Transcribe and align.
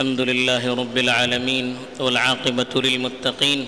الحمد 0.00 0.20
لله 0.20 0.74
رب 0.74 0.96
العالمين 0.96 1.66
والعاقبة 1.98 2.72
للمتقين 2.84 3.66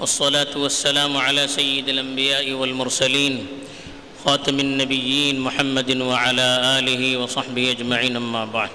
والصلاة 0.00 0.52
والسلام 0.56 1.16
على 1.16 1.48
سيد 1.48 1.88
الأنبياء 1.88 2.52
والمرسلين 2.52 3.46
خاتم 4.24 4.58
النبيين 4.58 5.40
محمد 5.40 5.90
وعلى 6.00 6.48
آله 6.78 7.02
وصحبه 7.16 7.64
أجمعين 7.74 8.16
أما 8.16 8.44
بعد. 8.44 8.74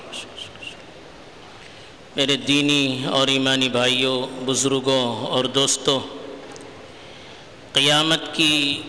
میرے 2.16 2.36
دینی 2.36 3.06
اور 3.12 3.28
ایمانی 3.28 3.70
بھائیوں 3.70 4.18
بزرگوں 4.46 5.26
اور 5.26 5.46
دوستوں 5.46 6.00
قیامت 7.74 8.34
کی 8.34 8.82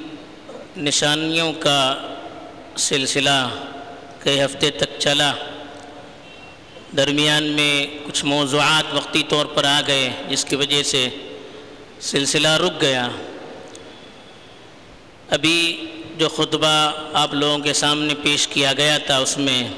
نشانیوں 0.77 1.53
کا 1.53 1.81
سلسلہ 2.77 3.39
کئی 4.19 4.45
ہفتے 4.45 4.71
تک 4.71 4.99
چلا۔ 4.99 5.33
درمیان 6.93 7.45
میں 7.45 7.87
کچھ 8.05 8.25
موضوعات 8.25 8.95
وقتی 8.95 9.23
طور 9.29 9.47
پر 9.47 9.65
آ 9.65 9.81
گئے، 9.87 10.11
جس 10.29 10.45
کی 10.45 10.57
وجہ 10.57 10.83
سے 10.83 11.09
سلسلہ 12.01 12.49
رک 12.49 12.81
گیا۔ 12.81 13.09
ابھی 15.31 15.87
جو 16.17 16.29
خطبہ 16.29 16.93
آپ 17.13 17.35
لوگوں 17.35 17.59
کے 17.59 17.73
سامنے 17.73 18.15
پیش 18.23 18.49
کیا 18.49 18.73
گیا 18.73 18.99
تھا، 18.99 19.19
اس 19.19 19.39
میں 19.39 19.69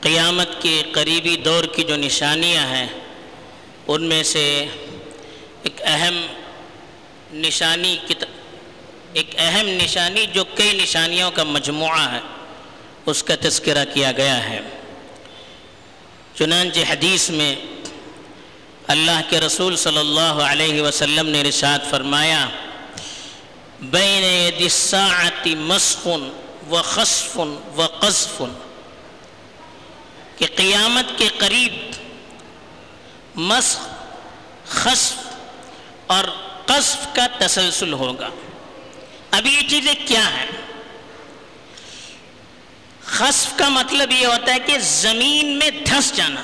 قیامت 0.00 0.62
کے 0.62 0.82
قریبی 0.92 1.36
دور 1.36 1.64
کی 1.64 1.82
جو 1.82 1.96
نشانیاں 1.96 2.66
ہیں، 2.66 2.86
ان 3.86 4.02
میں 4.02 4.22
سے 4.22 4.66
ایک 5.62 5.80
اہم 5.84 6.20
نشانی 7.32 7.96
ایک 9.12 9.34
اہم 9.38 9.68
نشانی 9.68 10.26
جو 10.32 10.44
کئی 10.44 10.80
نشانیوں 10.82 11.30
کا 11.30 11.42
مجموعہ 11.42 12.12
ہے، 12.12 12.20
اس 13.06 13.22
کا 13.22 13.34
تذکرہ 13.40 13.84
کیا 13.94 14.12
گیا 14.12 14.48
ہے۔ 14.48 14.60
چنانچہ 16.34 16.80
حدیث 16.88 17.30
میں 17.30 17.54
اللہ 18.86 19.20
کے 19.28 19.40
رسول 19.40 19.76
صلی 19.76 19.98
اللہ 19.98 20.42
علیہ 20.42 20.82
وسلم 20.82 21.28
نے 21.28 21.42
رشاد 21.42 21.90
فرمایا، 21.90 22.48
بین 23.80 24.24
ید 24.24 24.60
الساعت 24.60 25.48
و 26.70 26.82
خصف 26.82 27.38
و 27.76 27.86
قذف، 28.00 28.42
کہ 30.38 30.46
قیامت 30.56 31.18
کے 31.18 31.28
قریب 31.38 31.72
مسخ، 33.36 33.88
خصف 34.66 35.16
اور 36.06 36.24
قذف 36.66 37.06
کا 37.14 37.26
تسلسل 37.38 37.92
ہوگا۔ 37.92 38.28
اب 39.30 39.46
یہ 39.46 39.60
چیزیں 39.68 39.94
کیا 40.06 40.30
ہیں؟ 40.30 40.46
خصف 43.10 43.56
کا 43.56 43.68
مطلب 43.68 44.12
یہ 44.12 44.26
ہوتا 44.26 44.54
ہے 44.54 44.58
کہ 44.58 44.78
زمین 44.78 45.58
میں 45.58 45.70
دھس 45.70 46.12
جانا۔ 46.16 46.42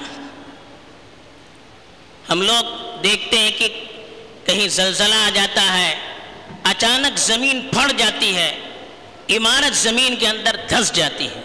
ہم 2.28 2.42
لوگ 2.42 2.64
دیکھتے 3.02 3.38
ہیں 3.38 3.50
کہ 3.58 3.84
کہیں 4.44 4.68
زلزلہ 4.68 5.14
آ 5.14 5.30
جاتا 5.34 5.78
ہے، 5.78 5.94
اچانک 6.62 7.18
زمین 7.18 7.68
پھڑ 7.72 7.92
جاتی 7.96 8.36
ہے، 8.36 8.60
عمارت 9.30 9.76
زمین 9.76 10.16
کے 10.16 10.28
اندر 10.28 10.56
دھس 10.70 10.92
جاتی 10.92 11.26
ہے۔ 11.26 11.40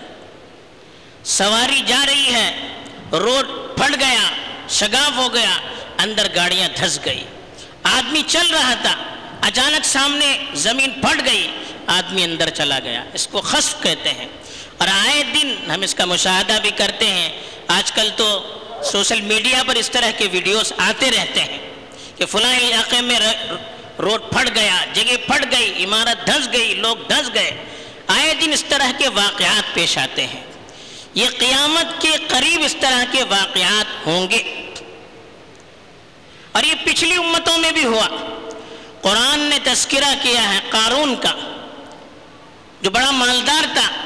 سواری 1.23 1.81
جا 1.88 2.05
رہی 2.08 2.33
ہے، 2.33 2.67
روڈ 3.11 3.77
پھٹ 3.77 3.99
گیا، 3.99 4.31
شگاف 4.69 5.17
ہو 5.17 5.33
گیا، 5.33 5.58
اندر 5.97 6.27
گاڑیاں 6.36 6.69
دھس 6.80 6.99
گئی۔ 7.05 7.23
آدمی 7.83 8.22
چل 8.27 8.49
رہا 8.52 8.73
تھا، 8.81 8.95
اچانک 9.42 9.86
سامنے 9.86 10.38
زمین 10.53 10.92
پھٹ 10.92 11.25
گئی، 11.25 11.52
آدمی 11.88 12.23
اندر 12.23 12.49
چلا 12.49 12.80
گیا۔ 12.80 13.03
اس 13.14 13.27
کو 13.27 13.42
خصف 13.42 13.83
کہتے 13.83 14.11
ہیں۔ 14.11 14.27
اور 14.81 14.89
آئے 14.91 15.23
دن 15.23 15.71
ہم 15.71 15.81
اس 15.81 15.95
کا 15.95 16.05
مشاہدہ 16.05 16.57
بھی 16.61 16.71
کرتے 16.71 17.07
ہیں۔ 17.07 17.41
آج 17.67 17.91
کل 17.91 18.09
تو 18.15 18.59
سوشل 18.91 19.21
میڈیا 19.21 19.63
پر 19.67 19.75
اس 19.75 19.89
طرح 19.91 20.11
کے 20.11 20.27
ویڈیوز 20.31 20.73
آتے 20.77 21.11
رہتے 21.11 21.41
ہیں 21.41 21.57
کہ 22.17 22.25
فلاں 22.25 22.57
علاقے 22.57 23.02
میں 23.02 23.19
روڈ 23.99 24.21
پھٹ 24.31 24.55
گیا، 24.55 24.85
جگہ 24.93 25.17
پھٹ 25.27 25.52
گئی، 25.52 25.83
عمارت 25.83 26.27
دھس 26.27 26.53
گئی، 26.53 26.73
لوگ 26.73 26.97
دھس 27.09 27.33
گئے۔ 27.33 27.64
آئے 28.08 28.33
دن 28.33 28.53
اس 28.53 28.65
طرح 28.70 28.91
کے 28.97 29.09
واقعات 29.09 29.73
پیش 29.73 29.97
آتے 29.97 30.27
ہیں۔ 30.27 30.43
یہ 31.14 31.25
قیامت 31.39 32.02
کے 32.02 32.09
قریب 32.27 32.61
اس 32.65 32.75
طرح 32.80 33.03
کے 33.11 33.23
واقعات 33.23 34.08
ہوں 34.08 34.30
گے۔ 34.30 34.71
اور 36.52 36.64
یہ 36.64 36.73
پچھلی 36.83 37.15
امتوں 37.15 37.58
میں 37.58 37.71
بھی 37.71 37.86
ہوا۔ 37.86 38.08
قرآن 39.02 39.39
نے 39.39 39.59
تذکرہ 39.64 40.14
کیا 40.21 40.53
ہے 40.53 40.59
قارون 40.70 41.15
کا، 41.15 41.64
جو 42.81 42.89
بڑا 42.89 43.11
مالدار 43.11 43.64
تھا۔ 43.73 44.01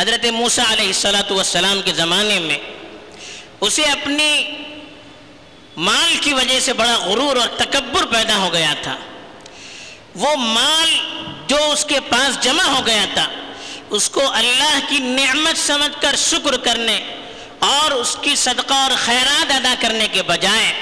حضرت 0.00 0.24
موسیٰ 0.24 0.64
علیہ 0.72 0.86
السلاۃ 0.86 1.30
والسلام 1.30 1.80
کے 1.84 1.92
زمانے 1.92 2.38
میں 2.40 2.58
اسے 3.60 3.82
اپنی 3.82 4.30
مال 5.76 6.14
کی 6.20 6.32
وجہ 6.34 6.60
سے 6.60 6.72
بڑا 6.72 6.94
غرور 6.96 7.36
اور 7.36 7.48
تکبر 7.56 8.06
پیدا 8.06 8.36
ہو 8.36 8.52
گیا 8.52 8.72
تھا۔ 8.82 8.96
وہ 10.14 10.34
مال 10.36 10.94
جو 11.46 11.56
اس 11.72 11.84
کے 11.84 11.98
پاس 12.08 12.40
جمع 12.44 12.64
ہو 12.64 12.80
گیا 12.86 13.04
تھا، 13.14 13.26
اس 13.90 14.08
کو 14.10 14.22
اللہ 14.32 14.78
کی 14.88 14.98
نعمت 14.98 15.58
سمجھ 15.58 16.02
کر 16.02 16.16
شکر 16.16 16.56
کرنے 16.56 16.98
اور 17.58 17.90
اس 17.90 18.16
کی 18.20 18.34
صدقہ 18.36 18.74
اور 18.74 18.96
خیرات 19.04 19.52
ادا 19.52 19.74
کرنے 19.80 20.06
کے 20.12 20.22
بجائے 20.22 20.72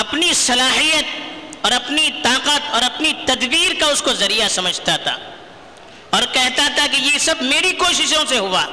اپنی 0.00 0.32
صلاحیت 0.34 1.64
اور 1.64 1.72
اپنی 1.72 2.08
طاقت 2.22 2.70
اور 2.70 2.82
اپنی 2.82 3.12
تدبیر 3.26 3.80
کا 3.80 3.86
اس 3.86 4.02
کو 4.02 4.12
ذریعہ 4.14 4.48
سمجھتا 4.48 4.96
تھا۔ 4.96 5.16
اور 6.12 6.22
کہتا 6.32 6.68
تھا 6.74 6.86
کہ 6.86 6.96
یہ 6.96 7.18
سب 7.18 7.34
میری 7.40 7.72
کوششوں 7.72 8.24
سے 8.28 8.38
ہوا۔ 8.38 8.66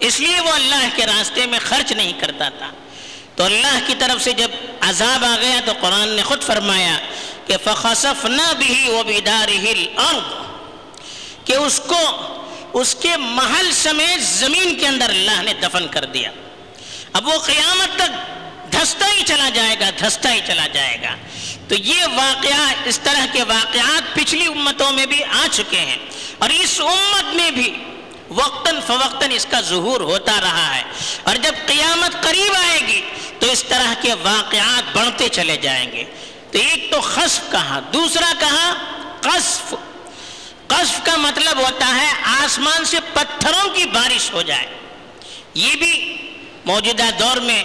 اس 0.00 0.20
لیے 0.20 0.40
وہ 0.40 0.52
اللہ 0.52 0.88
کے 0.96 1.06
راستے 1.06 1.46
میں 1.46 1.58
خرچ 1.62 1.92
نہیں 1.92 2.12
کرتا 2.20 2.48
تھا۔ 2.48 2.70
تو 3.36 3.44
اللہ 3.44 3.78
کی 3.86 3.94
طرف 3.98 4.24
سے 4.24 4.32
جب 4.32 4.48
عذاب 4.80 5.24
آ 5.24 5.36
گیا 5.40 5.60
تو 5.64 5.72
قرآن 5.80 6.08
نے 6.08 6.22
خود 6.22 6.42
فرمایا 6.42 6.98
کہ 7.46 7.54
فخصف 7.64 8.24
نہ 8.24 8.52
بھی 8.58 8.88
وہ 8.88 9.02
بیدار 9.02 9.48
کہ 11.44 11.52
اس 11.52 11.80
کو، 11.86 12.00
اس 12.72 12.94
کے 12.94 13.16
محل 13.16 13.72
سمیت 13.72 14.22
زمین 14.22 14.76
کے 14.78 14.86
اندر 14.86 15.10
اللہ 15.10 15.42
نے 15.42 15.52
دفن 15.62 15.88
کر 15.88 16.04
دیا۔ 16.04 16.30
اب 17.12 17.28
وہ 17.28 17.38
قیامت 17.38 17.98
تک 17.98 18.10
دھستا 18.72 19.12
ہی 19.12 19.22
چلا 19.26 19.48
جائے 19.54 19.76
گا، 19.80 19.90
دھستا 20.00 20.34
ہی 20.34 20.40
چلا 20.46 20.66
جائے 20.66 20.98
گا۔ 21.02 21.16
تو 21.68 21.74
یہ 21.74 22.04
واقعات 22.14 22.74
اس 22.84 23.00
طرح 23.02 23.26
کے 23.32 23.42
واقعات 23.42 24.14
پچھلی 24.14 24.46
امتوں 24.46 24.92
میں 24.92 25.06
بھی 25.06 25.24
آ 25.24 25.46
چکے 25.50 25.80
ہیں۔ 25.80 25.96
اور 26.38 26.50
اس 26.50 26.80
امت 26.80 27.34
میں 27.34 27.50
بھی 27.50 27.84
وقتاً 28.28 28.78
فوقتاً 28.86 29.30
اس 29.30 29.46
کا 29.50 29.60
ظہور 29.60 30.00
ہوتا 30.00 30.40
رہا 30.40 30.76
ہے۔ 30.76 30.82
اور 31.22 31.36
جب 31.36 31.52
قیامت 31.66 32.22
قریب 32.22 32.52
آئے 32.68 32.80
گی 32.80 33.00
تو 33.38 33.46
اس 33.46 33.64
طرح 33.64 33.94
کے 34.02 34.14
واقعات 34.14 34.96
بڑھتے 34.96 35.28
چلے 35.28 35.56
جائیں 35.56 35.92
گے۔ 35.92 36.04
تو 36.50 36.58
ایک 36.58 36.90
تو 36.90 37.00
خصف 37.00 37.50
کہا 37.50 37.80
دوسرا 37.92 38.32
کہا 38.38 38.74
قصف۔ 39.20 39.74
قصف 40.66 41.00
کا 41.02 41.16
مطلب 41.16 41.58
ہوتا 41.58 41.94
ہے 42.00 42.12
آسمان 42.22 42.84
سے 42.84 42.96
پتھروں 43.12 43.70
کی 43.70 43.84
بارش 43.84 44.32
ہو 44.32 44.42
جائے۔ 44.42 44.66
یہ 45.54 45.76
بھی 45.76 46.16
موجودہ 46.64 47.04
دور 47.18 47.36
میں 47.36 47.64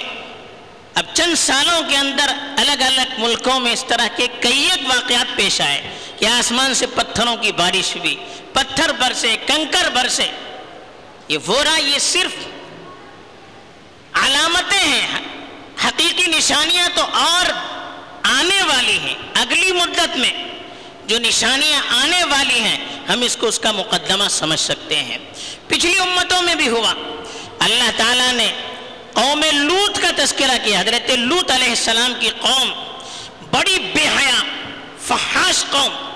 اب 0.95 1.05
چند 1.13 1.35
سالوں 1.35 1.81
کے 1.89 1.97
اندر 1.97 2.31
الگ 2.57 2.83
الگ 2.83 3.01
ملکوں 3.17 3.59
میں 3.59 3.73
اس 3.73 3.85
طرح 3.87 4.07
کے 4.15 4.27
کئی 4.39 4.69
واقعات 4.87 5.35
پیش 5.35 5.61
آئے۔ 5.61 6.02
کہ 6.23 6.27
آسمان 6.27 6.73
سے 6.73 6.85
پتھروں 6.85 7.35
کی 7.35 7.51
بارش 7.51 7.95
ہوئی، 7.95 8.15
پتھر 8.53 8.91
برسے، 8.91 9.35
کنکر 9.47 9.89
برسے۔ 9.89 10.31
یہ 11.27 11.37
وورا 11.47 11.77
یہ 11.77 11.99
صرف 11.99 12.31
علامتیں 14.13 14.79
ہیں، 14.79 15.07
حقیقی 15.87 16.27
نشانیاں 16.27 16.89
تو 16.95 17.03
اور 17.13 17.51
آنے 18.23 18.63
والی 18.63 18.99
ہیں۔ 18.99 19.13
اگلی 19.33 19.71
مدت 19.71 20.17
میں 20.17 20.47
جو 21.05 21.19
نشانیاں 21.19 21.81
آنے 21.89 22.23
والی 22.23 22.59
ہیں، 22.59 22.85
ہم 23.09 23.21
اس 23.21 23.37
کو 23.37 23.47
اس 23.47 23.59
کا 23.59 23.71
مقدمہ 23.71 24.27
سمجھ 24.29 24.59
سکتے 24.59 24.95
ہیں۔ 24.95 25.17
پچھلی 25.67 25.99
امتوں 25.99 26.41
میں 26.41 26.55
بھی 26.55 26.69
ہوا۔ 26.69 26.93
اللہ 27.59 27.91
تعالیٰ 27.97 28.33
نے 28.33 28.53
قوم 29.13 29.43
لوت 29.51 30.01
کا 30.01 30.09
تذکرہ 30.15 30.57
کیا۔ 30.63 30.79
حضرت 30.79 31.11
لوت 31.11 31.51
علیہ 31.51 31.69
السلام 31.69 32.13
کی 32.19 32.29
قوم 32.29 32.73
بڑی 33.51 33.79
بے 33.93 34.07
حیا 34.07 34.43
فحاش 35.07 35.65
قوم۔ 35.71 36.12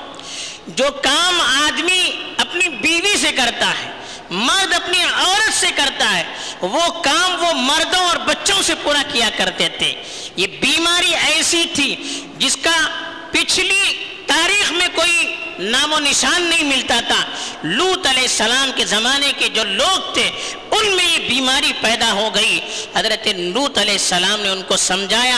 جو 0.67 0.85
کام 1.03 1.41
آدمی 1.41 2.11
اپنی 2.37 2.69
بیوی 2.69 3.17
سے 3.17 3.31
کرتا 3.31 3.69
ہے، 3.69 3.91
مرد 4.29 4.73
اپنی 4.73 5.03
عورت 5.03 5.53
سے 5.53 5.67
کرتا 5.75 6.17
ہے، 6.17 6.23
وہ 6.61 7.01
کام 7.03 7.45
وہ 7.45 7.53
مردوں 7.53 7.99
اور 7.99 8.17
بچوں 8.17 8.61
سے 8.61 8.73
پورا 8.83 9.01
کیا 9.11 9.29
کرتے 9.37 9.69
تھے 9.69 10.03
یہ 10.35 10.47
بیماری 10.47 11.15
ایسی 11.15 11.65
تھی 11.73 12.21
جس 12.37 12.57
کا 12.61 12.87
پچھلی 13.31 14.05
تاریخ 14.25 14.71
میں 14.71 14.87
کوئی 14.95 15.35
نام 15.59 15.93
و 15.93 15.99
نشان 15.99 16.41
نہیں 16.41 16.63
ملتا 16.63 16.99
تھا۔ 17.07 17.23
لوت 17.63 18.07
علیہ 18.07 18.21
السلام 18.21 18.71
کے 18.75 18.85
زمانے 18.85 19.31
کے 19.37 19.49
جو 19.49 19.63
لوگ 19.63 20.13
تھے، 20.13 20.31
ان 20.71 20.95
میں 20.95 21.05
یہ 21.05 21.29
بیماری 21.29 21.73
پیدا 21.81 22.11
ہو 22.11 22.29
گئی۔ 22.35 22.59
حضرت 22.95 23.27
لوت 23.27 23.77
علیہ 23.77 23.93
السلام 23.93 24.41
نے 24.41 24.49
ان 24.49 24.61
کو 24.61 24.77
سمجھایا 24.77 25.37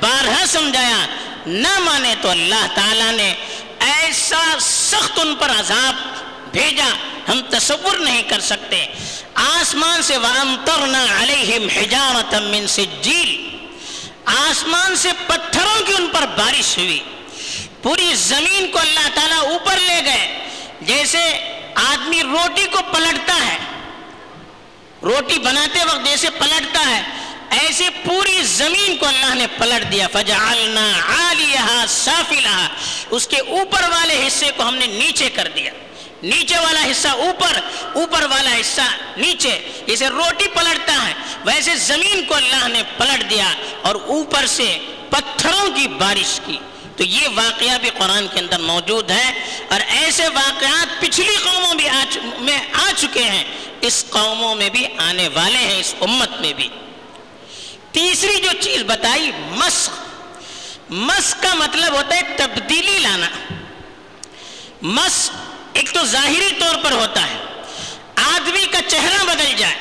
بارہ 0.00 0.46
سمجھایا۔ 0.46 1.06
نہ 1.46 1.78
مانے 1.78 2.14
تو 2.20 2.30
اللہ 2.30 2.66
تعالیٰ 2.74 3.12
نے 3.12 3.34
ایسا 3.80 4.56
سخت 4.60 5.18
ان 5.18 5.34
پر 5.34 5.50
عذاب 5.50 5.94
بھیجا، 6.52 6.88
ہم 7.28 7.40
تصور 7.50 7.98
نہیں 7.98 8.22
کر 8.22 8.40
سکتے۔ 8.40 8.86
آسمان 9.34 10.02
سے 10.02 10.16
وَأَمْطَرْنَا 10.16 11.04
عَلَيْهِمْ 11.04 11.70
حِجَارَةً 11.76 12.50
مِّن 12.50 12.66
سِجِّيلٍ۔ 12.66 13.50
آسمان 14.24 14.96
سے 14.96 15.08
پتھروں 15.26 15.86
کی 15.86 15.92
ان 15.92 16.08
پر 16.12 16.26
بارش 16.26 16.78
ہوئی۔ 16.78 17.00
پوری 17.82 18.14
زمین 18.14 18.70
کو 18.70 18.78
اللہ 18.78 19.08
تعالیٰ 19.14 19.38
اوپر 19.38 19.76
لے 19.76 20.00
گئے۔ 20.04 20.48
جیسے 20.80 21.52
آدمی 21.74 22.22
روٹی 22.22 22.66
کو 22.66 22.78
پلٹتا 22.92 23.46
ہے۔ 23.46 23.58
روٹی 25.02 25.38
بناتے 25.38 25.84
وقت 25.84 26.06
جیسے 26.06 26.30
پلٹتا 26.30 26.80
ہے۔ 26.80 27.02
ایسے 27.50 27.84
پوری 28.04 28.42
زمین 28.42 28.96
کو 28.96 29.06
اللہ 29.06 29.34
نے 29.34 29.46
پلٹ 29.58 29.92
دیا، 29.92 30.08
فجعلنا 30.12 30.92
عالیہا 31.08 31.84
سافلہا۔ 31.88 32.68
اس 33.10 33.28
کے 33.28 33.40
اوپر 33.40 33.82
والے 33.82 34.26
حصے 34.26 34.50
کو 34.56 34.68
ہم 34.68 34.74
نے 34.74 34.86
نیچے 34.86 35.30
کر 35.30 35.48
دیا۔ 35.56 35.72
نیچے 36.22 36.58
والا 36.58 36.84
حصہ 36.90 37.08
اوپر 37.08 37.60
اوپر 37.94 38.22
والا 38.22 38.50
حصہ 38.60 38.80
نیچے۔ 39.16 39.82
جیسے 39.86 40.08
روٹی 40.08 40.48
پلٹتا 40.48 41.08
ہے۔ 41.08 41.14
ویسے 41.44 41.76
زمین 41.76 42.24
کو 42.24 42.34
اللہ 42.34 42.68
نے 42.68 42.82
پلٹ 42.98 43.30
دیا 43.30 43.52
اور 43.82 43.94
اوپر 43.94 44.46
سے 44.46 44.78
پتھروں 45.10 45.70
کی 45.70 45.88
بارش 45.88 46.40
کی۔ 46.46 46.58
تو 46.96 47.02
یہ 47.02 47.28
واقعہ 47.34 47.78
بھی 47.78 47.90
قرآن 47.90 48.26
کے 48.32 48.40
اندر 48.40 48.58
موجود 48.58 49.10
ہے۔ 49.10 49.58
اور 49.70 49.80
ایسے 49.88 50.28
واقعات 50.28 51.00
پچھلی 51.00 51.36
قوموں 51.36 51.74
بھی 51.74 51.88
میں 52.40 52.58
آ 52.72 52.90
چکے 52.96 53.22
ہیں۔ 53.22 53.44
اس 53.80 54.04
قوموں 54.10 54.54
میں 54.54 54.68
بھی 54.68 54.86
آنے 54.96 55.28
والے 55.28 55.58
ہیں، 55.58 55.80
اس 55.80 55.94
امت 56.00 56.40
میں 56.40 56.52
بھی۔ 56.52 56.68
تیسری 57.92 58.36
جو 58.36 58.48
چیز 58.60 58.82
بتائی، 58.82 59.30
مسخ۔ 59.50 59.90
مسخ 60.90 61.42
کا 61.42 61.54
مطلب 61.54 61.92
ہوتا 61.92 62.16
ہے 62.16 62.20
تبدیلی 62.36 62.98
لانا۔ 62.98 63.28
مسخ 64.82 65.32
ایک 65.72 65.92
تو 65.92 66.04
ظاہری 66.04 66.54
طور 66.58 66.74
پر 66.84 66.92
ہوتا 66.92 67.22
ہے، 67.22 67.62
آدمی 68.14 68.66
کا 68.66 68.78
چہرہ 68.88 69.24
بدل 69.24 69.52
جائے۔ 69.56 69.74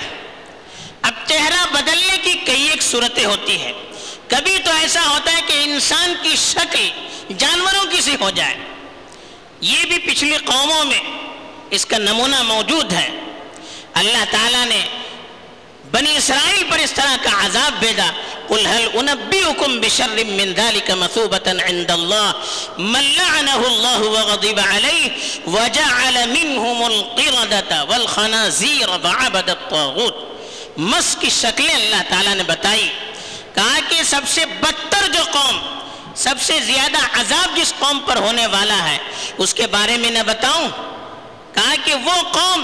اب 1.02 1.14
چہرہ 1.28 1.66
بدلنے 1.72 2.18
کی 2.18 2.34
کئی 2.34 2.68
ایک 2.68 2.82
صورتیں 2.82 3.26
ہوتی 3.26 3.62
ہیں۔ 3.62 3.74
کبھی 4.28 4.58
تو 4.66 4.72
ایسا 4.72 5.10
ہوتا 5.10 5.34
ہے 5.34 5.42
کہ 5.46 5.62
انسان 5.64 6.14
کی 6.22 6.36
شکل 6.36 6.90
جانوروں 7.38 7.86
کی 7.86 8.02
سی 8.02 8.16
ہو 8.22 8.30
جائے۔ 8.30 8.58
یہ 9.62 9.86
بھی 9.86 10.00
پچھلی 10.00 10.38
قوموں 10.38 10.86
میں 10.86 11.00
اس 11.70 11.86
کا 11.86 11.98
نمونہ 11.98 12.42
موجود 12.42 12.94
ہے۔ 12.94 13.10
اللہ 13.94 14.24
تعالیٰ 14.32 14.66
نے 14.66 14.86
بنی 15.92 16.16
اسرائیل 16.18 16.64
پر 16.70 16.80
اس 16.80 16.92
طرح 16.94 17.16
کا 17.24 17.32
عذاب 17.46 17.80
بھیجا، 17.80 18.10
قل 18.50 18.66
هل 18.68 18.86
انبئكم 19.00 19.80
بشر 19.82 20.14
من 20.28 20.54
ذلك 20.54 20.92
مثوبة 20.92 21.48
عند 21.66 21.92
الله 21.92 22.34
من 22.78 23.04
لعنه 23.18 23.60
الله 23.68 24.00
وغضب 24.02 24.60
عليه 24.60 25.12
وجعل 25.48 26.18
منهم 26.30 26.80
القردة 26.84 27.84
والخنازير 27.90 28.90
وعبد 28.90 29.50
الطاغوت۔ 29.50 30.16
مس 30.78 31.16
کی 31.20 31.30
شکلیں 31.30 31.76
اللہ 31.76 32.02
تعالیٰ 32.10 32.36
نے 32.36 32.44
بتائی، 32.48 32.90
کہا 33.56 33.80
کہ 33.90 34.02
سب 34.14 34.28
سے 34.34 34.46
بدتر 34.60 35.08
جو 35.14 35.24
قوم، 35.32 35.60
سب 36.16 36.42
سے 36.42 36.60
زیادہ 36.66 37.06
عذاب 37.20 37.56
جس 37.58 37.74
قوم 37.80 38.00
پر 38.06 38.18
ہونے 38.26 38.48
والا 38.58 38.80
ہے، 38.90 38.98
اس 39.38 39.54
کے 39.54 39.68
بارے 39.78 39.98
میں 39.98 40.12
نہ 40.12 40.24
بتاؤں، 40.26 40.68
کہا 41.54 41.74
کہ 41.86 41.94
وہ 42.06 42.22
قوم 42.32 42.64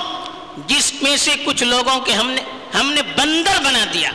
جس 0.67 0.91
میں 1.01 1.15
سے 1.17 1.31
کچھ 1.45 1.63
لوگوں 1.63 1.99
کے 1.99 2.13
ہم 2.13 2.29
نے 2.29 2.41
ہم 2.79 2.93
نے 2.93 3.01
بندر 3.01 3.61
بنا 3.63 3.85
دیا۔ 3.93 4.09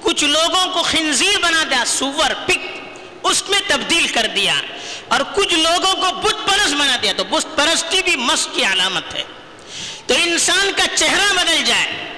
کچھ 0.00 0.24
لوگوں 0.24 0.74
کو 0.74 0.82
خنزیر 0.82 1.38
بنا 1.42 1.64
دیا، 1.70 1.84
سور، 1.86 2.30
پک، 2.46 2.58
اس 3.22 3.48
میں 3.48 3.58
تبدیل 3.66 4.06
کر 4.06 4.26
دیا۔ 4.36 4.54
اور 5.08 5.20
کچھ 5.34 5.54
لوگوں 5.54 5.94
کو 5.94 6.20
بت 6.20 6.48
پرست 6.48 6.74
بنا 6.74 6.96
دیا۔ 7.02 7.12
تو 7.16 7.24
بت 7.24 7.56
پرستی 7.56 8.02
بھی 8.02 8.16
مس 8.16 8.48
کی 8.52 8.64
علامت 8.64 9.14
ہے۔ 9.14 9.24
تو 10.06 10.14
انسان 10.18 10.70
کا 10.76 10.84
چہرہ 10.96 11.32
بدل 11.32 11.64
جائے۔ 11.64 12.12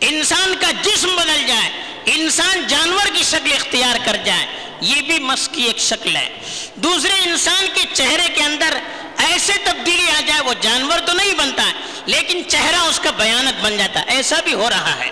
انسان 0.00 0.54
کا 0.60 0.70
جسم 0.82 1.16
بدل 1.16 1.46
جائے۔ 1.46 1.89
انسان 2.12 2.66
جانور 2.68 3.06
کی 3.14 3.22
شکل 3.22 3.52
اختیار 3.52 3.96
کر 4.04 4.16
جائے، 4.24 4.46
یہ 4.80 5.02
بھی 5.02 5.18
مس 5.18 5.48
کی 5.52 5.62
ایک 5.62 5.78
شکل 5.80 6.16
ہے۔ 6.16 6.28
دوسرے، 6.76 7.12
انسان 7.24 7.66
کے 7.74 7.82
چہرے 7.92 8.26
کے 8.34 8.42
اندر 8.42 8.78
ایسے 9.26 9.52
تبدیلی 9.64 10.10
آ 10.10 10.20
جائے، 10.26 10.40
وہ 10.40 10.54
جانور 10.60 10.98
تو 11.06 11.12
نہیں 11.12 11.34
بنتا 11.38 11.66
ہے 11.66 11.72
لیکن 12.06 12.42
چہرہ 12.48 12.80
اس 12.80 13.00
کا 13.02 13.10
بیانت 13.16 13.62
بن 13.62 13.76
جاتا 13.76 14.00
ہے 14.00 14.16
ایسا 14.16 14.40
بھی 14.44 14.54
ہو 14.54 14.68
رہا 14.70 14.94
ہے۔ 14.98 15.10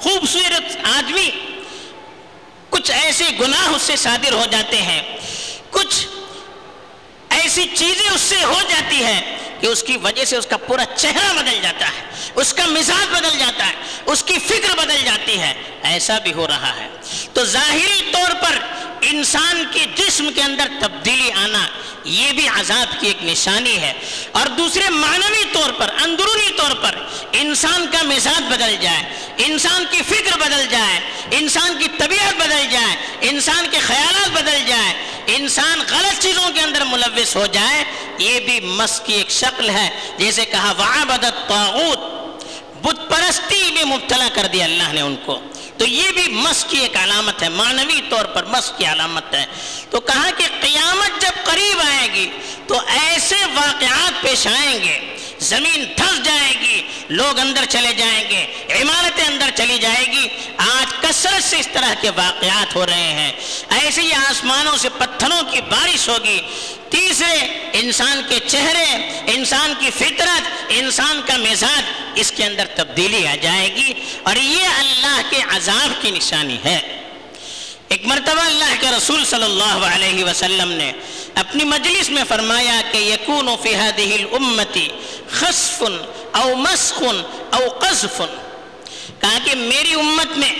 خوبصورت 0.00 0.76
آدمی 0.88 1.30
کچھ 2.70 2.90
ایسے 2.92 3.24
گناہ 3.40 3.68
اس 3.68 3.82
سے 3.82 3.96
صادر 3.96 4.32
ہو 4.32 4.44
جاتے 4.50 4.82
ہیں، 4.82 5.02
کچھ 5.70 6.06
ایسی 7.30 7.64
چیزیں 7.74 8.08
اس 8.10 8.20
سے 8.20 8.42
ہو 8.44 8.60
جاتی 8.68 9.04
ہے 9.04 9.20
کہ 9.60 9.66
اس 9.66 9.82
کی 9.82 9.96
وجہ 10.02 10.24
سے 10.24 10.36
اس 10.36 10.46
کا 10.46 10.56
پورا 10.56 10.84
چہرہ 10.96 11.32
بدل 11.32 11.58
جاتا 11.62 11.86
ہے، 11.86 12.30
اس 12.34 12.54
کا 12.54 12.66
مزاج 12.66 13.16
بدل 13.16 13.38
جاتا 13.38 13.66
ہے، 13.66 13.72
اس 14.06 14.22
کی 14.22 14.38
فکر 14.38 14.76
بدل 14.76 15.04
جاتی 15.04 15.40
ہے۔ 15.40 15.54
ایسا 15.82 16.18
بھی 16.18 16.32
ہو 16.32 16.46
رہا 16.46 16.76
ہے۔ 16.76 16.88
تو 17.32 17.44
ظاہری 17.44 18.10
طور 18.12 18.30
پر 18.30 18.58
انسان 19.02 19.64
کے 19.72 19.86
جسم 19.94 20.30
کے 20.34 20.42
اندر 20.42 20.68
تبدیلی 20.80 21.32
آنا 21.32 21.66
یہ 22.04 22.32
بھی 22.32 22.48
عذاب 22.48 23.00
کی 23.00 23.06
ایک 23.06 23.24
نشانی 23.24 23.76
ہے۔ 23.76 23.92
اور 24.32 24.46
دوسرے 24.46 24.90
معنوی 24.90 25.44
طور 25.52 25.70
پر، 25.70 25.88
اندرونی 26.02 26.50
طور 26.56 26.70
پر 26.70 26.96
انسان 27.32 27.86
کا 27.92 28.02
مزاج 28.02 28.42
بدل 28.52 28.76
جائے، 28.80 29.02
انسان 29.38 29.84
کی 29.90 30.02
فکر 30.08 30.38
بدل 30.38 30.66
جائے، 30.70 31.00
انسان 31.30 31.78
کی 31.78 31.88
طبیعت 31.98 32.34
بدل 32.36 32.66
جائے، 32.70 32.96
انسان 33.20 33.66
کے 33.70 33.78
خیالات 33.78 34.30
بدل 34.30 34.64
جائے۔ 34.66 35.17
انسان 35.36 35.80
غلط 35.90 36.22
چیزوں 36.22 36.50
کے 36.54 36.60
اندر 36.60 36.82
ملوث 36.84 37.36
ہو 37.36 37.46
جائے، 37.46 37.84
یہ 38.18 38.40
بھی 38.40 38.60
مس 38.60 39.00
کی 39.04 39.12
ایک 39.12 39.30
شکل 39.30 39.70
ہے۔ 39.70 40.12
جیسے 40.18 40.44
کہا 40.44 40.72
وعبدت 40.78 41.48
طاغوت 41.48 41.98
بت 42.82 43.10
پرستی 43.10 43.70
میں 43.72 43.84
مبتلا 43.84 44.28
کر 44.34 44.46
دیا 44.46 44.64
اللہ 44.64 44.92
نے 44.92 45.00
ان 45.00 45.16
کو۔ 45.16 45.38
تو 45.76 45.86
یہ 45.86 46.10
بھی 46.12 46.28
مس 46.28 46.64
کی 46.68 46.78
ایک 46.78 46.96
علامت 46.96 47.42
ہے، 47.42 47.48
معنوی 47.48 48.00
طور 48.10 48.24
پر 48.24 48.44
مس 48.44 48.72
کی 48.76 48.86
علامت 48.86 49.34
ہے۔ 49.34 49.44
تو 49.90 50.00
کہا 50.00 50.30
کہ 50.36 50.44
قیامت 50.60 51.22
جب 51.22 51.44
قریب 51.44 51.80
آئے 51.84 52.08
گی، 52.14 52.30
تو 52.66 52.80
ایسے 52.86 53.36
واقعات 53.54 54.22
پیش 54.22 54.46
آئیں 54.46 54.84
گے 54.84 55.16
زمین 55.40 55.84
تھس 55.96 56.24
جائے 56.24 56.54
گی، 56.60 56.82
لوگ 57.08 57.38
اندر 57.38 57.64
چلے 57.68 57.94
جائیں 57.94 58.24
گے، 58.30 58.46
عمارتیں 58.82 59.24
اندر 59.24 59.50
چلی 59.54 59.78
جائے 59.78 60.06
گی۔ 60.06 60.28
آج 60.56 60.94
کثرت 61.00 61.42
سے 61.42 61.58
اس 61.58 61.68
طرح 61.72 61.94
کے 62.00 62.10
واقعات 62.10 62.76
ہو 62.76 62.86
رہے 62.86 63.12
ہیں۔ 63.12 63.32
ایسے 63.70 64.02
ہی 64.02 64.12
آسمانوں 64.12 64.76
سے 64.76 64.88
پتھروں 64.88 65.42
کی 65.50 65.60
بارش 65.60 66.08
ہوگی۔ 66.08 66.40
تیسرے، 66.90 67.68
انسان 67.72 68.20
کے 68.28 68.38
چہرے، 68.46 69.20
انسان 69.26 69.72
کی 69.78 69.90
فطرت، 69.90 70.48
انسان 70.68 71.20
کا 71.26 71.36
مزاج 71.36 71.82
اس 72.14 72.32
کے 72.36 72.44
اندر 72.44 72.66
تبدیلی 72.66 73.26
آ 73.26 73.34
جائے 73.34 73.74
گی۔ 73.74 73.92
اور 74.22 74.36
یہ 74.36 74.64
اللہ 74.64 75.20
کے 75.30 75.42
عذاب 75.50 76.02
کی 76.02 76.10
نشانی 76.10 76.58
ہے۔ 76.64 76.97
ایک 77.98 78.06
مرتبہ 78.06 78.40
اللہ 78.40 78.74
کے 78.80 78.90
رسول 78.96 79.24
صلی 79.24 79.44
اللہ 79.44 79.84
علیہ 79.84 80.24
وسلم 80.24 80.72
نے 80.72 80.90
اپنی 81.34 81.64
مجلس 81.64 82.10
میں 82.10 82.22
فرمایا 82.28 82.80
کہ 82.92 82.98
یکون 82.98 83.48
فی 83.62 83.74
هذه 83.74 84.18
الامتی 84.18 84.86
خصف 85.38 85.82
او 86.40 86.54
مسخ 86.56 87.02
او 87.02 87.62
قذف 87.80 88.20
کہا 89.20 89.38
کہ 89.44 89.54
میری 89.54 89.94
امت 89.94 90.38
میں 90.38 90.52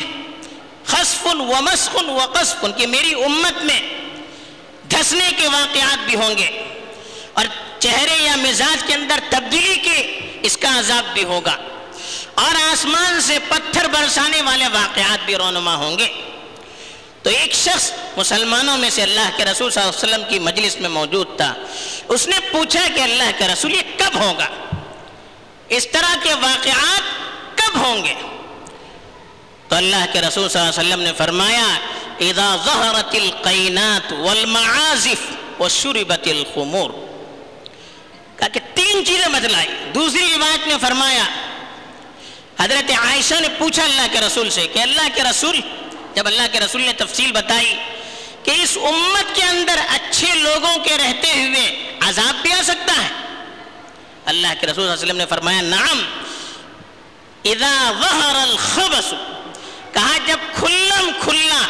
خصف 0.87 1.27
و 1.27 1.62
مسخ 1.62 1.97
و 1.97 2.19
قذف 2.35 2.65
کہ 2.77 2.87
میری 2.97 3.15
امت 3.25 3.65
میں 3.65 3.81
دھسنے 4.91 5.31
کے 5.37 5.49
واقعات 5.49 6.05
بھی 6.07 6.17
ہوں 6.17 6.37
گے 6.39 6.51
اور 7.33 7.57
چہرے 7.79 8.23
یا 8.23 8.37
مزاج 8.37 8.87
کے 8.87 8.95
اندر 8.95 9.27
تبدیلی 9.31 9.77
کے 9.83 9.99
اس 10.43 10.57
کا 10.57 10.79
عذاب 10.79 11.12
بھی 11.15 11.25
ہوگا 11.25 11.57
اور 12.47 12.62
آسمان 12.62 13.21
سے 13.27 13.39
پتھر 13.49 13.89
برسانے 13.93 14.43
والے 14.43 14.69
واقعات 14.73 15.27
بھی 15.27 15.37
رونما 15.37 15.75
ہوں 15.75 15.99
گے۔ 15.99 16.09
تو 17.29 17.35
ایک 17.35 17.55
شخص 17.55 17.93
مسلمانوں 18.17 18.77
میں 18.79 18.91
سے 18.91 19.03
اللہ 19.03 19.31
کے 19.37 19.45
رسول 19.45 19.71
صلی 19.71 19.83
اللہ 19.83 19.99
علیہ 19.99 20.15
وسلم 20.15 20.29
کی 20.31 20.39
مجلس 20.39 20.81
میں 20.81 20.89
موجود 20.89 21.37
تھا۔ 21.37 21.55
اس 22.09 22.29
نے 22.29 22.37
پوچھا 22.53 22.87
کہ 22.95 23.01
اللہ 23.01 23.31
کے 23.39 23.49
رسول 23.49 23.75
یہ 23.75 23.83
کب 23.97 24.23
ہوگا؟ 24.23 24.47
اس 25.69 25.87
طرح 25.93 26.15
کے 26.23 26.35
واقعات 26.35 27.03
کب 27.55 27.79
ہوں 27.81 28.05
گے؟ 28.05 28.15
تو 29.69 29.77
اللہ 29.77 30.05
کے 30.13 30.21
رسول 30.21 30.49
صلی 30.49 30.61
اللہ 30.61 30.81
علیہ 30.81 30.89
وسلم 30.89 31.01
نے 31.01 31.13
فرمایا، 31.17 31.67
اذا 32.21 32.57
ظہرت 32.65 33.15
القینات 33.15 34.13
والمعازف 34.13 35.31
وشربت 35.61 36.29
الخمور. 36.29 36.91
کہا 38.37 38.49
کہ 38.49 38.61
تین 38.75 39.07
چیزیں 39.07 39.29
بدلائی 39.29 39.69
دوسری 39.95 40.25
روایت 40.37 40.67
میں 40.69 40.77
فرمایا، 40.81 41.25
حضرت 42.59 42.91
عائشہ 42.91 43.41
نے 43.41 43.49
پوچھا 43.59 43.85
اللہ 43.85 44.07
کے 44.13 44.21
رسول 44.21 44.51
سے 44.51 44.67
کہ 44.67 44.79
اللہ 44.79 45.09
کے 45.15 45.23
رسول 45.23 45.61
جب 46.19 46.27
اللہ 46.27 46.43
کے 46.53 46.61
رسول 46.61 46.83
نے 46.83 46.93
تفصیل 46.93 47.33
بتائی 47.33 47.75
کہ 48.43 48.51
اس 48.51 48.79
امت 48.83 49.35
کے 49.35 49.43
اندر 49.43 49.79
اچھے 49.89 50.35
لوگوں 50.35 50.85
کے 50.85 50.97
رہتے 50.97 51.33
ہوئے 51.33 51.91
عذاب 52.01 52.43
بھی 52.43 52.53
آ 52.53 52.61
سکتا 52.63 52.95
ہے۔ 53.03 53.09
اللہ 54.27 54.47
کے 54.61 54.67
رسول 54.67 54.75
صلی 54.75 54.83
اللہ 54.83 54.95
علیہ 54.95 55.03
وسلم 55.03 55.17
نے 55.17 55.27
فرمایا، 55.27 55.61
نعم، 55.61 56.01
اذا 57.45 57.91
ظہر 58.01 58.37
الخبس 58.43 59.15
کہا 59.93 60.17
جب 60.27 60.39
کھلم 60.55 61.11
کھلا، 61.21 61.63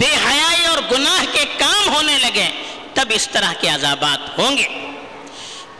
بے 0.00 0.10
حیائی 0.26 0.64
اور 0.64 0.78
گناہ 0.92 1.24
کے 1.32 1.44
کام 1.58 1.94
ہونے 1.94 2.18
لگے، 2.18 2.50
تب 2.94 3.12
اس 3.14 3.28
طرح 3.32 3.52
کے 3.52 3.68
عذابات 3.68 4.38
ہوں 4.38 4.58
گے۔ 4.58 4.68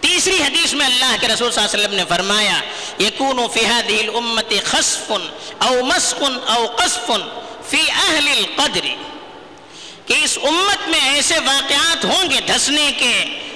تیسری 0.01 0.43
حدیث 0.43 0.73
میں 0.75 0.87
اللہ 0.87 1.17
کے 1.21 1.29
رسول 1.29 1.53
صلی 1.53 1.63
اللہ 1.63 1.75
علیہ 1.75 1.85
وسلم 1.85 1.95
نے 1.95 2.05
فرمایا 2.09 2.61
یکون 3.03 3.39
فی 3.55 3.67
هذه 3.67 4.01
الامه 4.01 4.61
خصف 4.65 5.13
او 5.59 5.85
مسخ 5.85 6.23
او 6.47 6.67
قصف 6.67 7.11
فی 7.75 7.91
اہل 7.91 8.29
القدر، 8.29 8.87
کہ 10.07 10.15
اس 10.25 10.39
امت 10.43 10.89
میں 10.89 10.99
ایسے 11.01 11.39
واقعات 11.45 12.05
ہوں 12.05 12.31
گے 12.31 12.41
دھسنے 12.49 12.93
کے، 12.99 13.13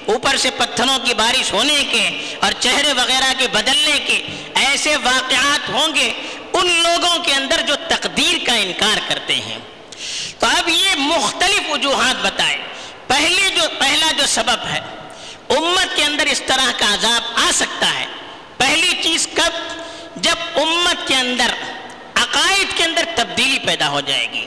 اوپر 0.07 0.37
سے 0.37 0.51
پتھروں 0.51 0.99
کی 1.05 1.15
بارش 1.15 1.53
ہونے 1.53 1.85
کے 1.91 2.03
اور 2.41 2.53
چہرے 2.61 2.93
وغیرہ 2.93 3.33
کے 3.39 3.47
بدلنے 3.49 3.99
کے، 4.07 4.17
ایسے 4.55 4.97
واقعات 4.97 5.69
ہوں 5.69 5.95
گے 5.95 6.11
ان 6.53 6.67
لوگوں 6.83 7.23
کے 7.25 7.33
اندر 7.33 7.61
جو 7.67 7.75
تقدیر 7.89 8.47
کا 8.47 8.55
انکار 8.55 8.99
کرتے 9.09 9.35
ہیں۔ 9.35 9.59
تو 10.39 10.47
اب 10.47 10.69
یہ 10.69 10.95
مختلف 10.97 11.71
وجوہات 11.71 12.25
بتائے 12.25 12.59
پہلے 13.07 13.49
جو، 13.57 13.63
پہلا 13.79 14.13
جو 14.19 14.27
سبب 14.27 14.67
ہے، 14.67 14.81
امت 15.49 15.97
کے 15.97 16.05
اندر 16.05 16.27
اس 16.27 16.43
طرح 16.47 16.71
کا 16.79 16.95
عذاب 16.95 17.33
آ 17.37 17.51
سکتا 17.55 17.95
ہے۔ 18.01 18.07
پہلی 18.57 18.93
چیز 19.03 19.29
کب؟ 19.35 20.23
جب 20.23 20.59
امت 20.59 21.09
کے 21.09 21.15
اندر 21.15 21.55
عقائد 22.39 22.77
کے 22.77 22.85
اندر 22.85 23.05
تبدیلی 23.15 23.59
پیدا 23.59 23.89
ہو 23.89 24.01
جائے 24.01 24.27
گی۔ 24.33 24.45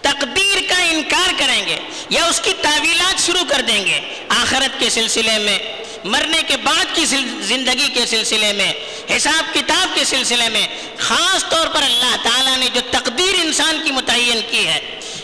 تقدیر 0.00 0.58
کا 0.68 0.82
انکار 0.82 1.32
کریں 1.38 1.66
گے 1.66 1.76
یا 2.08 2.24
اس 2.24 2.40
کی 2.40 2.52
تعویلات 2.62 3.20
شروع 3.26 3.44
کر 3.48 3.60
دیں 3.60 3.84
گے۔ 3.86 4.00
آخرت 4.28 4.80
کے 4.80 4.90
سلسلے 4.90 5.38
میں، 5.38 5.58
مرنے 6.04 6.42
کے 6.46 6.56
بعد 6.56 6.84
کی 6.94 7.04
زندگی 7.46 7.88
کے 7.94 8.06
سلسلے 8.06 8.52
میں، 8.52 8.72
حساب 9.16 9.54
کتاب 9.54 9.94
کے 9.94 10.04
سلسلے 10.04 10.48
میں، 10.48 10.66
خاص 10.98 11.48
طور 11.48 11.66
پر 11.66 11.82
اللہ 11.82 12.16
تعالیٰ 12.22 12.56
نے 12.56 12.68
جو 12.74 12.80
تقدیر 12.90 13.34
انسان 13.38 13.80
کی 13.84 13.90
متعین 13.90 14.40
کی 14.50 14.66
ہے 14.66 14.80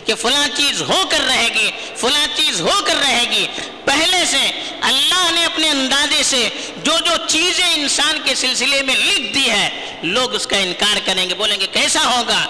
کہ 0.06 0.14
فلاں 0.14 0.48
چیز 0.54 0.82
ہو 0.82 1.02
کر 1.10 1.20
رہے 1.26 1.48
گی، 1.54 1.70
فلاں 1.96 2.26
چیز 2.34 2.60
ہو 2.60 2.80
کر 2.84 2.96
رہے 2.96 3.24
گی 3.30 3.46
پہلے 3.96 4.24
سے 4.24 4.50
اللہ 4.80 5.30
نے 5.32 5.44
اپنے 5.44 5.68
اندازے 5.68 6.22
سے 6.22 6.48
جو 6.82 6.92
جو 7.06 7.12
چیزیں 7.28 7.74
انسان 7.74 8.18
کے 8.24 8.34
سلسلے 8.34 8.82
میں 8.82 8.94
لکھ 8.94 9.34
دی 9.34 9.50
ہے، 9.50 9.68
لوگ 10.02 10.34
اس 10.34 10.46
کا 10.46 10.56
انکار 10.56 10.98
کریں 11.04 11.28
گے، 11.30 11.34
بولیں 11.34 11.60
گے 11.60 11.66
کیسا 11.72 12.04
ہوگا؟ 12.04 12.40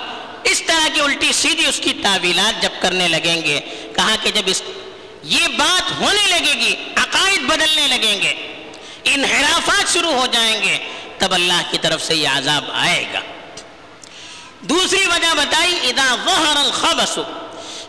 اس 0.44 0.62
طرح 0.66 0.88
کی 0.94 1.00
الٹی 1.00 1.32
سیدھی 1.32 1.66
اس 1.66 1.80
کی 1.84 1.92
تعویلات 2.02 2.62
جب 2.62 2.80
کرنے 2.80 3.08
لگیں 3.08 3.42
گے، 3.44 3.60
کہا 3.96 4.14
کہ 4.22 4.30
جب 4.30 4.42
اس 4.46 4.62
یہ 5.22 5.48
بات 5.48 5.92
ہونے 6.00 6.26
لگے 6.28 6.52
گی، 6.54 6.74
عقائد 6.96 7.42
بدلنے 7.42 7.86
لگیں 7.88 8.20
گے، 8.22 8.34
انحرافات 9.04 9.92
شروع 9.92 10.12
ہو 10.12 10.26
جائیں 10.32 10.62
گے، 10.62 10.76
تب 11.18 11.34
اللہ 11.34 11.62
کی 11.70 11.78
طرف 11.78 12.02
سے 12.02 12.14
یہ 12.14 12.28
عذاب 12.28 12.64
آئے 12.72 13.04
گا۔ 13.14 13.20
دوسری 14.60 15.06
وجہ 15.06 15.34
بتائی، 15.34 15.78
اذا 15.82 16.14
ظہر 16.24 16.56
الخبس 16.56 17.18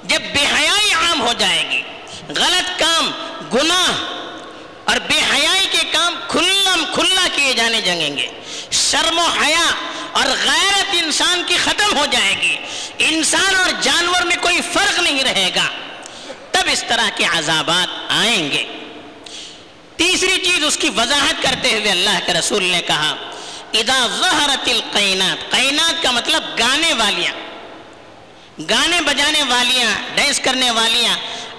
جب 0.03 0.21
بے 0.33 0.45
حیائی 0.45 0.93
عام 0.93 1.21
ہو 1.21 1.33
جائے 1.37 1.63
گی 1.71 1.81
غلط 2.29 2.79
کام، 2.79 3.11
گناہ 3.53 3.91
اور 4.83 4.97
بے 4.97 5.19
حیائی 5.33 5.67
کے 5.71 5.87
کام 5.91 6.15
کھلم 6.27 6.85
کھلا 6.93 7.27
کیے 7.35 7.53
جانے 7.53 7.81
جگیں 7.81 8.17
گے۔ 8.17 8.27
شرم 8.71 9.19
و 9.19 9.25
حیا 9.25 9.65
اور 10.11 10.25
غیرت 10.25 10.95
انسان 11.03 11.43
کی 11.47 11.57
ختم 11.57 11.97
ہو 11.97 12.05
جائے 12.05 12.35
گی۔ 12.41 12.57
انسان 12.99 13.55
اور 13.55 13.69
جانور 13.81 14.21
میں 14.21 14.35
کوئی 14.41 14.61
فرق 14.73 14.99
نہیں 14.99 15.23
رہے 15.23 15.51
گا۔ 15.55 15.67
تب 16.51 16.69
اس 16.71 16.83
طرح 16.87 17.09
کے 17.15 17.25
عذابات 17.25 17.87
آئیں 18.09 18.51
گے۔ 18.51 18.65
تیسری 19.97 20.45
چیز 20.45 20.63
اس 20.63 20.77
کی 20.77 20.89
وضاحت 20.89 21.43
کرتے 21.43 21.71
ہوئے 21.71 21.91
اللہ 21.91 22.19
کے 22.25 22.33
رسول 22.33 22.63
نے 22.63 22.81
کہا، 22.87 23.15
اذا 23.73 24.07
ظہرت 24.19 24.69
القینات 24.69 25.51
قینات 25.51 26.03
کا 26.03 26.11
مطلب 26.11 26.43
گانے 26.59 26.93
والیاں۔ 26.93 27.33
گانے 28.69 29.01
بجانے 29.01 29.43
والیاں 29.43 29.91
ڈینس 30.15 30.39
کرنے 30.39 30.71
والیاں 30.71 31.17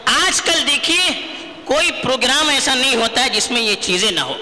آج 0.08 0.42
کل 0.42 0.66
دیکھیے، 0.66 1.26
کوئی 1.64 1.90
پروگرام 1.90 2.48
ایسا 2.48 2.74
نہیں 2.74 2.96
ہوتا 2.96 3.24
ہے 3.24 3.28
جس 3.28 3.50
میں 3.50 3.60
یہ 3.60 3.74
چیزیں 3.74 4.10
نہ 4.10 4.20
ہو۔ 4.20 4.36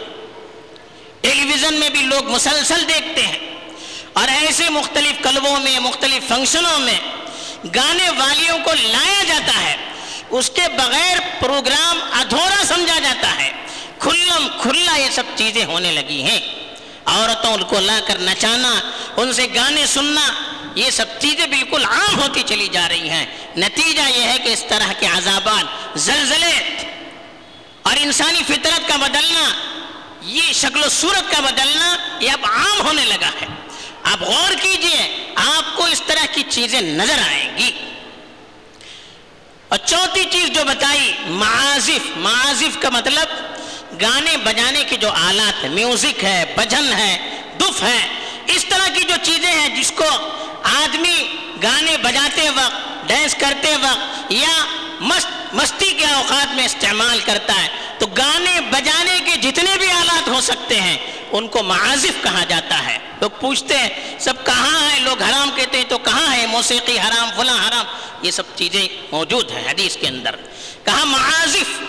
ٹیلی 1.20 1.52
ویژن 1.52 1.74
میں 1.74 1.90
بھی 1.90 2.02
لوگ 2.02 2.30
مسلسل 2.30 2.88
دیکھتے 2.88 3.26
ہیں۔ 3.26 3.38
اور 4.12 4.28
ایسے 4.28 4.70
مختلف 4.70 5.22
کلبوں 5.22 5.60
میں، 5.60 5.80
مختلف 5.80 6.28
فنکشنوں 6.28 6.78
میں 6.78 7.00
گانے 7.74 8.10
والیوں 8.10 8.58
کو 8.64 8.70
لایا 8.82 9.22
جاتا 9.22 9.62
ہے۔ 9.64 9.76
اس 10.30 10.50
کے 10.50 10.62
بغیر 10.76 11.16
پروگرام 11.40 11.98
ادھورا 12.12 12.62
سمجھا 12.64 12.98
جاتا 12.98 13.38
ہے۔ 13.38 13.52
کھلم 13.98 14.48
کھلا 14.62 14.96
یہ 14.96 15.10
سب 15.10 15.22
چیزیں 15.36 15.64
ہونے 15.64 15.92
لگی 15.92 16.22
ہیں۔ 16.22 16.40
عورتوں 17.04 17.56
کو 17.68 17.80
لا 17.80 18.00
کر 18.06 18.18
نچانا، 18.18 18.74
ان 19.16 19.32
سے 19.32 19.46
گانے 19.54 19.86
سننا 19.86 20.32
یہ 20.76 20.90
سب 20.90 21.04
چیزیں 21.18 21.46
بالکل 21.46 21.84
عام 21.84 22.20
ہوتی 22.20 22.42
چلی 22.46 22.68
جا 22.68 22.88
رہی 22.88 23.10
ہیں۔ 23.10 23.26
نتیجہ 23.56 24.02
یہ 24.08 24.22
ہے 24.22 24.38
کہ 24.44 24.48
اس 24.48 24.64
طرح 24.68 24.92
کے 24.92 25.06
عذابات، 25.06 25.98
زلزلے 25.98 26.76
اور 27.82 27.96
انسانی 28.00 28.42
فطرت 28.46 28.88
کا 28.88 28.96
بدلنا، 28.96 29.44
یہ 30.22 30.52
شکل 30.52 30.84
و 30.84 30.88
صورت 30.88 31.30
کا 31.30 31.40
بدلنا، 31.40 31.96
یہ 32.20 32.30
اب 32.30 32.38
عام 32.42 32.86
ہونے 32.86 33.04
لگا 33.04 33.30
ہے۔ 33.40 33.46
آپ 34.02 34.22
غور 34.22 34.52
کیجیے، 34.62 35.32
آپ 35.34 35.76
کو 35.76 35.84
اس 35.84 36.02
طرح 36.06 36.26
کی 36.32 36.42
چیزیں 36.48 36.80
نظر 36.80 37.18
آئیں 37.28 37.58
گی۔ 37.58 37.70
اور 39.68 39.78
چوتھی 39.86 40.24
چیز 40.24 40.50
جو 40.50 40.64
بتائی، 40.64 41.12
معازف۔ 41.26 42.16
معازف 42.16 42.82
کا 42.82 42.88
مطلب 42.88 43.26
گانے 44.02 44.36
بجانے 44.36 44.84
کے 44.84 44.96
جو 44.96 45.10
آلات، 45.10 45.64
میوزک 45.64 46.24
ہے، 46.24 46.54
بجن 46.56 46.92
ہے، 46.92 47.40
دف 47.60 47.82
ہے 47.82 48.25
اس 48.56 48.64
طرح 48.64 48.88
کی 48.88 49.00
جو 49.00 49.14
چیزیں 49.22 49.52
ہیں 49.52 49.68
جس 49.68 49.92
کو 49.96 50.04
آدمی 50.62 51.36
گانے 51.62 51.96
بجاتے 51.96 52.50
وقت، 52.50 53.08
ڈانس 53.08 53.34
کرتے 53.34 53.76
وقت 53.76 54.32
یا 54.32 54.64
مست، 55.00 55.54
مستی 55.54 55.92
کے 55.92 56.06
اوقات 56.06 56.54
میں 56.54 56.64
استعمال 56.64 57.20
کرتا 57.24 57.62
ہے، 57.62 57.68
تو 57.98 58.06
گانے 58.06 58.60
بجانے 58.60 59.18
کے 59.24 59.36
جتنے 59.36 59.76
بھی 59.78 59.90
آلات 59.90 60.28
ہو 60.28 60.40
سکتے 60.40 60.80
ہیں، 60.80 60.96
ان 61.32 61.48
کو 61.48 61.62
معازف 61.62 62.22
کہا 62.22 62.44
جاتا 62.48 62.86
ہے۔ 62.86 62.98
لوگ 63.20 63.30
پوچھتے 63.40 63.78
ہیں، 63.78 64.18
سب 64.18 64.46
کہاں 64.46 64.90
ہیں؟ 64.90 65.00
لوگ 65.00 65.22
حرام 65.22 65.50
کہتے 65.54 65.78
ہیں، 65.78 65.84
تو 65.88 65.98
کہاں 65.98 66.36
ہے 66.36 66.46
موسیقی 66.46 66.98
حرام، 66.98 67.28
فلاں 67.36 67.68
حرام۔ 67.68 67.84
یہ 68.22 68.30
سب 68.30 68.42
چیزیں 68.56 68.88
موجود 69.12 69.50
ہیں 69.50 69.70
حدیث 69.70 69.96
کے 69.96 70.08
اندر۔ 70.08 70.36
کہا 70.84 71.04
معازف۔ 71.04 71.80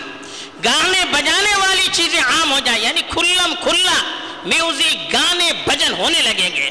گانے 0.64 1.04
بجانے 1.10 1.54
والی 1.56 1.88
چیزیں 1.92 2.20
عام 2.20 2.52
ہو 2.52 2.58
جائیں 2.64 2.82
یعنی 2.82 3.02
کھلم 3.02 3.54
کھلا۔ 3.62 4.27
میوزک 4.48 5.12
گانے 5.12 5.52
بجن 5.66 5.94
ہونے 5.94 6.22
لگیں 6.22 6.56
گے۔ 6.56 6.70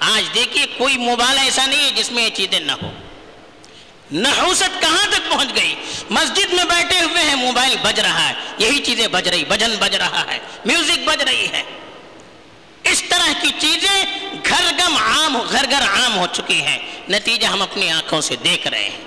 آج 0.00 0.34
دیکھیے 0.34 0.66
کوئی 0.78 0.96
موبائل 0.96 1.38
ایسا 1.38 1.66
نہیں 1.66 1.84
ہے 1.84 1.90
جس 1.90 2.12
میں 2.12 2.24
یہ 2.24 2.30
چیزیں 2.30 2.60
نہ 2.60 2.72
ہو 2.72 2.92
نحوست 4.12 4.80
کہاں 4.80 5.06
تک 5.10 5.30
پہنچ 5.30 5.48
گئی؟ 5.54 5.74
مسجد 6.10 6.52
میں 6.52 6.64
بیٹھے 6.64 7.00
ہوئے 7.00 7.22
ہیں، 7.24 7.34
موبائل 7.34 7.76
بج 7.82 8.00
رہا 8.00 8.28
ہے۔ 8.28 8.34
یہی 8.58 8.78
چیزیں 8.78 9.08
بج 9.08 9.28
رہی 9.28 9.44
بجن 9.44 9.74
بج 9.80 9.96
رہا 9.96 10.24
ہے، 10.32 10.38
میوزک 10.64 10.98
بج 11.04 11.22
رہی 11.22 11.46
ہے۔ 11.46 11.62
اس 12.82 13.02
طرح 13.08 13.32
کی 13.40 13.48
چیزیں 13.58 14.04
گھر 14.44 14.64
گم 14.78 14.96
عام، 14.96 15.38
گھر 15.52 15.64
گھر 15.70 15.82
عام 15.82 16.18
ہو 16.18 16.26
چکی 16.32 16.62
ہیں۔ 16.62 16.78
نتیجہ 17.08 17.46
ہم 17.46 17.62
اپنی 17.62 17.90
آنکھوں 17.90 18.20
سے 18.20 18.36
دیکھ 18.36 18.66
رہے 18.66 18.84
ہیں۔ 18.84 19.04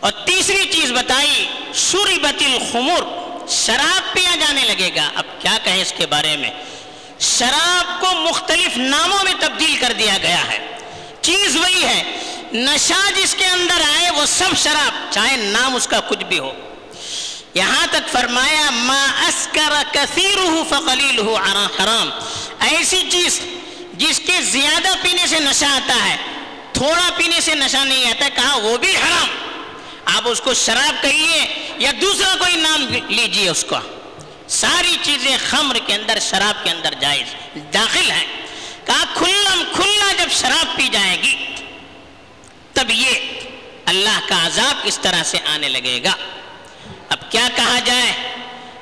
اور 0.00 0.12
تیسری 0.12 0.68
چیز 0.70 0.92
بتائی 0.92 1.46
سوری 1.74 2.18
بتل 2.18 2.58
خمور 2.72 3.02
شراب 3.48 4.12
پیا 4.12 4.34
جانے 4.40 4.64
لگے 4.64 4.90
گا۔ 4.96 5.10
اب 5.14 5.24
کیا 5.42 5.58
کہیں 5.64 5.82
اس 5.82 5.92
کے 5.96 6.06
بارے 6.06 6.36
میں؟ 6.36 6.50
شراب 7.20 8.00
کو 8.00 8.14
مختلف 8.14 8.76
ناموں 8.76 9.24
میں 9.24 9.34
تبدیل 9.40 9.76
کر 9.80 9.92
دیا 9.98 10.18
گیا 10.22 10.48
ہے۔ 10.48 10.78
چیز 11.20 11.56
وہی 11.56 11.84
ہے، 11.84 12.02
نشہ 12.52 13.10
جس 13.16 13.34
کے 13.38 13.46
اندر 13.46 13.80
آئے 13.98 14.10
وہ 14.10 14.26
سب 14.26 14.56
شراب، 14.56 15.12
چاہے 15.12 15.36
نام 15.36 15.74
اس 15.74 15.86
کا 15.86 16.00
کچھ 16.00 16.24
بھی 16.24 16.38
ہو۔ 16.38 16.52
یہاں 17.54 17.86
تک 17.90 18.12
فرمایا، 18.12 18.70
ما 18.70 19.06
اسکر 19.28 19.72
فقلیل 20.68 21.18
حرام۔ 21.18 22.10
ایسی 22.60 23.02
چیز 23.10 23.40
جس 23.92 24.20
کے 24.26 24.42
زیادہ 24.42 24.88
پینے 25.02 25.26
سے 25.26 25.38
نشہ 25.38 25.64
آتا 25.64 26.08
ہے، 26.08 26.16
تھوڑا 26.72 27.10
پینے 27.16 27.40
سے 27.40 27.54
نشہ 27.54 27.76
نہیں 27.76 28.10
آتا، 28.10 28.28
کہا 28.28 28.56
وہ 28.56 28.76
بھی 28.76 28.96
حرام۔ 28.96 29.28
آپ 30.04 30.28
اس 30.28 30.40
کو 30.40 30.54
شراب 30.54 31.02
کہیے 31.02 31.68
یا 31.78 31.92
دوسرا 32.00 32.34
کوئی 32.38 32.56
نام 32.56 32.86
لیجیے 33.08 33.48
اس 33.48 33.64
کو 33.68 33.76
ساری 34.48 34.96
چیزیں 35.02 35.36
خمر 35.50 35.76
کے 35.86 35.94
اندر، 35.94 36.18
شراب 36.20 36.64
کے 36.64 36.70
اندر 36.70 36.94
جائز 37.00 37.56
داخل 37.74 38.10
ہیں۔ 38.10 38.26
کہا 38.84 39.04
کھلم 39.14 39.62
کھلا 39.74 40.12
جب 40.18 40.30
شراب 40.30 40.76
پی 40.76 40.88
جائے 40.88 41.22
گی، 41.22 41.46
تب 42.72 42.90
یہ 42.90 43.10
اللہ 43.86 44.20
کا 44.28 44.46
عذاب 44.46 44.74
اس 44.84 44.98
طرح 45.02 45.22
سے 45.22 45.38
آنے 45.46 45.68
لگے 45.68 46.00
گا۔ 46.04 46.12
اب 47.08 47.32
کیا 47.32 47.48
کہا 47.56 47.78
جائے؟ 47.84 48.12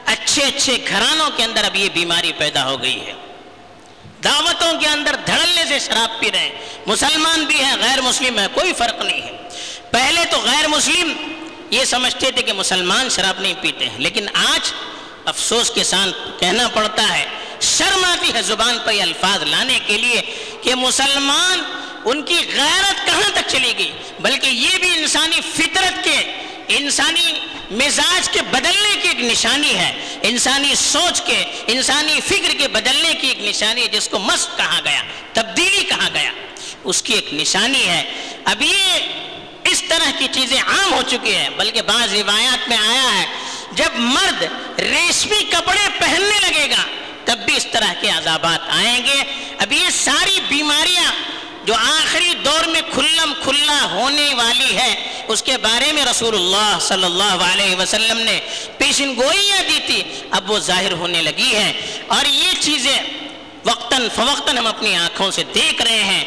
اچھے 0.07 0.43
اچھے 0.43 0.85
گھرانوں 0.89 1.31
کے 1.37 1.45
اندر 1.45 1.65
اب 1.65 1.77
یہ 1.77 1.89
بیماری 1.89 2.33
پیدا 2.33 2.65
ہو 2.65 2.83
گئی 2.83 3.07
ہے۔ 3.07 3.13
دعوتوں 4.25 4.81
کے 4.81 4.87
اندر 4.87 5.17
دھڑلنے 5.27 5.65
سے 5.69 5.79
شراب 5.79 6.21
پی 6.21 6.33
رہے 6.33 6.39
ہیں۔ 6.39 6.53
مسلمان 6.87 7.45
بھی 7.45 7.65
ہیں، 7.65 7.77
غیر 7.81 8.01
مسلم 8.01 8.39
ہے 8.39 8.47
کوئی 8.55 8.73
فرق 8.73 9.05
نہیں 9.05 9.23
ہے۔ 9.23 9.42
پہلے 9.93 10.25
تو 10.31 10.39
غیر 10.41 10.69
مسلم 10.69 11.13
یہ 11.71 11.85
سمجھتے 11.85 12.31
تھے 12.31 12.43
کہ 12.43 12.53
مسلمان 12.53 13.09
شراب 13.09 13.41
نہیں 13.41 13.55
پیتے 13.61 13.89
ہیں، 13.89 13.99
لیکن 13.99 14.27
آج 14.35 14.73
افسوس 15.25 15.71
کے 15.71 15.85
ساتھ 15.85 16.41
کہنا 16.41 16.69
پڑتا 16.69 17.09
ہے 17.09 17.25
شرم 17.61 18.05
آتی 18.05 18.33
ہے 18.35 18.43
زبان 18.43 18.79
پر 18.85 18.93
یہ 18.93 19.03
الفاظ 19.03 19.43
لانے 19.43 19.79
کے 19.87 19.99
لیے 19.99 20.21
کہ 20.63 20.75
مسلمان 20.75 21.63
ان 22.05 22.23
کی 22.23 22.39
غیرت 22.55 23.07
کہاں 23.07 23.31
تک 23.35 23.49
چلی 23.49 23.73
گئی؟ 23.79 23.91
بلکہ 24.21 24.47
یہ 24.47 24.79
بھی 24.81 24.89
انسانی 24.97 25.41
فطرت 25.55 26.05
کے، 26.05 26.19
انسانی 26.79 27.33
مزاج 27.71 28.29
کے 28.29 28.41
بدلنے 28.51 28.95
کی 29.03 29.09
ایک 29.09 29.21
نشانی 29.21 29.75
ہے، 29.75 29.93
انسانی 30.23 30.75
سوچ 30.75 31.21
کے، 31.21 31.43
انسانی 31.67 32.21
فکر 32.27 32.55
کے 32.59 32.69
بدلنے 32.69 33.13
کی 33.21 33.29
ایک 33.29 33.41
نشانی 33.41 33.83
ہے 33.83 33.89
جس 33.89 34.09
کو 34.09 34.19
مست 34.19 34.57
کہا 34.57 34.81
گیا، 34.85 35.03
تبدیلی 35.33 35.85
کہا 35.85 36.09
گیا۔ 36.15 36.31
اس 36.85 37.03
کی 37.03 37.15
ایک 37.15 37.33
نشانی 37.35 37.87
ہے۔ 37.89 38.03
اب 38.45 38.63
یہ 38.63 39.22
طرح 39.93 40.11
کی 40.19 40.27
چیزیں 40.33 40.59
عام 40.59 40.93
ہو 40.93 41.03
چکی 41.07 41.35
ہیں، 41.35 41.49
بلکہ 41.57 41.83
بعض 41.83 42.15
روایات 42.15 42.69
میں 42.69 42.77
آیا 42.77 43.11
ہے، 43.15 43.25
جب 43.73 43.99
مرد 44.15 44.43
ریشمی 44.81 45.45
کپڑے 45.51 45.87
پہننے 45.99 46.39
لگے 46.41 46.67
گا، 46.71 46.83
تب 47.25 47.45
بھی 47.47 47.57
اس 47.57 47.67
طرح 47.73 47.93
کے 48.01 48.09
عذابات 48.11 48.69
آئیں 48.69 49.01
گے۔ 49.07 49.23
اب 49.59 49.73
یہ 49.73 49.89
ساری 49.95 50.39
بیماریاں 50.49 51.11
جو 51.67 51.75
آخری 51.75 52.33
دور 52.45 52.65
میں 52.69 52.81
کھلم 52.95 53.33
کھلا 53.43 53.81
ہونے 53.91 54.29
والی 54.35 54.77
ہے، 54.77 54.93
اس 55.29 55.43
کے 55.43 55.57
بارے 55.63 55.93
میں 55.93 56.05
رسول 56.05 56.35
اللہ 56.35 56.77
صلی 56.89 57.05
اللہ 57.05 57.45
علیہ 57.53 57.77
وسلم 57.77 58.19
نے 58.19 58.39
پیشن 58.79 59.15
گوئیاں 59.17 59.63
دی 59.69 59.79
تھی۔ 59.87 60.03
اب 60.31 60.51
وہ 60.51 60.59
ظاہر 60.69 60.93
ہونے 60.93 61.23
لگی 61.23 61.55
ہے 61.55 61.71
اور 62.07 62.25
یہ 62.27 62.51
چیزیں 62.61 62.99
وقتاً 63.65 64.09
فوقتاً 64.15 64.57
ہم 64.59 64.67
اپنی 64.67 64.95
آنکھوں 64.97 65.31
سے 65.31 65.43
دیکھ 65.55 65.83
رہے 65.83 66.03
ہیں۔ 66.05 66.25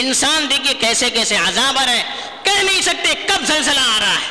انسان 0.00 0.46
دیکھیے 0.50 0.74
کیسے 0.80 1.10
کیسے 1.10 1.36
عذاب 1.36 1.78
آ 1.78 1.84
رہے 1.86 1.96
ہیں 1.96 2.08
کہہ 2.48 2.62
نہیں 2.62 2.82
سکتے 2.82 3.14
کب 3.26 3.44
زلزلہ 3.46 3.80
آ 3.80 3.98
رہا 4.00 4.14
ہے، 4.14 4.28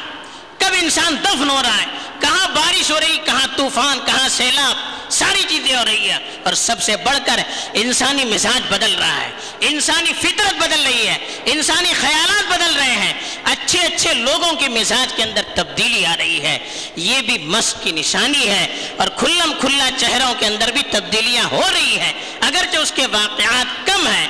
کب 0.58 0.76
انسان 0.82 1.16
دفن 1.24 1.50
ہو 1.50 1.62
رہا 1.64 1.82
ہے، 1.82 1.86
کہاں 2.20 2.48
بارش 2.48 2.92
ہو 2.92 3.00
رہی، 3.00 3.18
کہاں 3.26 3.48
طوفان، 3.56 4.00
کہاں 4.06 4.30
سیلاب، 4.30 4.76
ساری 5.12 5.44
چیزیں 5.48 5.76
ہو 5.78 5.86
رہی 5.86 6.10
ہے 6.10 6.18
اور 6.44 6.54
سب 6.54 6.82
سے 6.82 6.96
بڑھ 6.98 7.18
کر 7.26 7.40
انسانی 7.74 8.26
مزاج 8.26 8.62
بدل 8.70 8.96
رہا 8.96 9.22
ہے، 9.22 9.30
انسانی 9.60 10.14
فطرت 10.14 10.54
بدل 10.54 10.86
رہی 10.86 11.08
ہے، 11.08 11.18
انسانی 11.46 11.94
خیالات 12.02 12.52
بدل 12.52 12.74
رہے 12.76 12.96
ہیں۔ 12.96 13.14
اچھے 13.44 13.80
اچھے 13.80 14.14
لوگوں 14.14 14.52
کے 14.54 14.70
مزاج 14.70 15.14
کے 15.14 15.24
اندر 15.24 15.42
تبدیلی 15.56 16.06
آ 16.06 16.16
رہی 16.18 16.42
ہے۔ 16.42 16.58
یہ 16.96 17.22
بھی 17.22 17.38
مسق 17.38 17.84
کی 17.84 17.92
نشانی 17.92 18.48
ہے 18.48 18.66
اور 18.98 19.08
کھلم 19.08 19.54
کھلا 19.60 19.90
چہروں 19.98 20.34
کے 20.40 20.46
اندر 20.46 20.72
بھی 20.72 20.84
تبدیلیاں 20.92 21.46
ہو 21.52 21.64
رہی 21.74 22.00
ہیں۔ 22.00 22.14
اگرچہ 22.42 22.78
اس 22.78 22.92
کے 22.92 23.06
واقعات 23.12 23.88
کم 23.88 24.08
ہیں، 24.08 24.28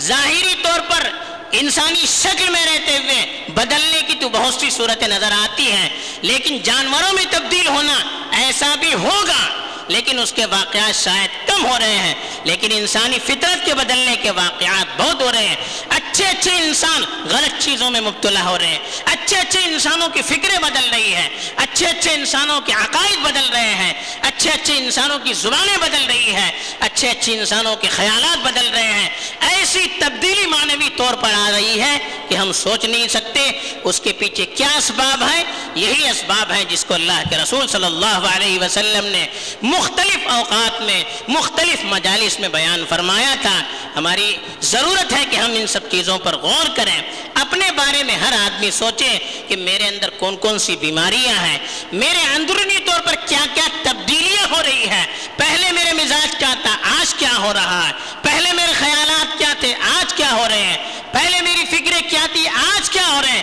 ظاہری 0.00 0.54
طور 0.62 0.80
پر 0.88 1.08
انسانی 1.52 2.06
شکل 2.06 2.50
میں 2.50 2.66
رہتے 2.66 2.98
ہوئے 2.98 3.44
بدلنے 3.48 4.00
کی 4.06 4.14
تو 4.20 4.28
بہت 4.28 4.54
سی 4.54 4.70
صورتیں 4.70 5.08
نظر 5.08 5.32
آتی 5.32 5.72
ہیں، 5.72 5.88
لیکن 6.22 6.58
جانوروں 6.58 7.12
میں 7.12 7.24
تبدیل 7.30 7.66
ہونا 7.66 7.94
ایسا 8.32 8.74
بھی 8.80 8.94
ہوگا۔ 8.94 9.62
لیکن 9.88 10.18
اس 10.18 10.32
کے 10.32 10.46
واقعات 10.46 11.04
شاید 11.04 11.48
کم 11.48 11.66
ہو 11.66 11.78
رہے 11.78 11.96
ہیں، 11.96 12.14
لیکن 12.44 12.68
انسانی 12.72 13.18
فطرت 13.26 13.66
کے 13.66 13.74
بدلنے 13.74 14.16
کے 14.22 14.30
واقعات 14.30 15.00
بہت 15.00 15.22
ہو 15.22 15.32
رہے 15.32 15.48
ہیں۔ 15.48 15.56
اچھے 15.88 16.26
اچھے 16.26 16.50
انسان 16.56 17.04
غلط 17.30 17.62
چیزوں 17.62 17.90
میں 17.90 18.00
مبتلا 18.00 18.44
ہو 18.44 18.58
رہے 18.58 18.66
ہیں۔ 18.66 18.78
اچھے 19.04 19.36
اچھے 19.36 19.60
انسانوں 19.64 20.08
کی 20.08 20.22
فکریں 20.22 20.58
بدل 20.58 20.90
رہی 20.90 21.14
ہیں۔ 21.14 21.28
اچھے 21.76 21.86
اچھے 21.86 22.10
انسانوں 22.10 22.60
کے 22.60 22.72
عقائد 22.72 23.18
بدل 23.22 23.48
رہے 23.52 23.74
ہیں، 23.74 23.92
اچھے 24.22 24.50
اچھے 24.50 24.76
انسانوں 24.78 25.18
کی 25.18 25.32
زبانیں 25.32 25.76
بدل 25.76 26.04
رہی 26.04 26.34
ہیں، 26.34 26.50
اچھے 26.80 27.08
اچھے 27.10 27.38
انسانوں 27.38 27.76
کے 27.76 27.88
خیالات 27.88 28.38
بدل 28.38 28.68
رہے 28.68 28.92
ہیں۔ 28.92 29.08
ایسی 29.40 29.86
تبدیلی 29.98 30.46
معنوی 30.46 30.88
طور 30.96 31.14
پر 31.14 31.32
آ 31.34 31.50
رہی 31.52 31.80
ہے 31.80 31.98
کہ 32.28 32.34
ہم 32.34 32.52
سوچ 32.52 32.84
نہیں 32.84 33.08
سکتے 33.08 33.50
اس 33.84 34.00
کے 34.00 34.12
پیچھے 34.12 34.46
کیا 34.46 34.68
اسباب 34.76 35.22
ہے 35.30 35.42
یہی 35.74 36.08
اسباب 36.08 36.52
ہے 36.52 36.64
جس 36.68 36.84
کو 36.84 36.94
اللہ 36.94 37.20
کے 37.30 37.36
رسول 37.36 37.66
صلی 37.68 37.84
اللہ 37.84 38.28
علیہ 38.36 38.58
وسلم 38.60 39.04
نے 39.04 39.26
مختلف 39.62 40.28
اوقات 40.28 40.80
میں، 40.82 41.04
مختلف 41.28 41.84
مجالس 41.84 42.40
میں 42.40 42.48
بیان 42.48 42.84
فرمایا 42.88 43.34
تھا۔ 43.42 43.62
ہماری 43.96 44.36
ضرورت 44.60 45.12
ہے 45.12 45.24
کہ 45.30 45.36
ہم 45.36 45.52
ان 45.54 45.66
سب 45.66 45.90
چیزوں 45.90 46.18
پر 46.18 46.36
غور 46.36 46.76
کریں۔ 46.76 47.00
اپنے 47.34 47.70
بارے 47.70 48.02
میں 48.02 48.14
ہر 48.14 48.32
آدمی 48.32 48.70
سوچے 48.70 49.18
کہ 49.48 49.56
میرے 49.56 49.86
اندر 49.86 50.10
کون 50.10 50.36
کون 50.36 50.58
سی 50.58 50.76
بیماریاں 50.76 51.38
ہیں 51.46 51.58
میرے 51.92 52.20
اندرونی 52.34 52.78
طور 52.78 53.00
پر 53.00 53.14
کیا 53.26 53.44
کیا 53.54 53.64
تبدیلیاں 53.82 54.46
ہو 54.50 54.62
رہی 54.62 54.90
ہے 54.90 55.04
پہلے 55.36 55.72
میرے 55.72 55.92
مزاج 55.92 56.36
کیا 56.38 56.54
تھا؟ 56.62 56.76
آج 57.00 57.14
کیا 57.14 57.36
ہو 57.38 57.52
رہا 57.54 57.88
ہے؟ 57.88 57.92
پہلے 58.22 58.52
میرے 58.52 58.72
خیالات 58.72 59.38
کیا 59.38 59.52
تھے؟ 59.60 59.74
آج 59.74 60.14
کیا 60.14 60.32
ہو 60.32 60.48
رہے 60.48 60.62
ہیں؟ 60.62 60.76
پہلے 61.12 61.40
میری 61.40 61.64
فکریں 61.64 62.00
کیا 62.10 62.26
تھی 62.32 62.48
آج 62.48 62.90
کیا 62.90 63.06
ہو 63.06 63.22
رہے 63.22 63.30
ہیں؟ 63.30 63.42